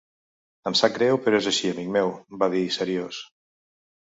"Em 0.69 0.77
sap 0.79 0.95
greu 0.95 1.19
però 1.27 1.41
és 1.43 1.49
així, 1.51 1.69
amic 1.75 1.91
meu", 1.99 2.15
va 2.45 2.51
dir 2.55 2.65
seriós. 2.79 3.21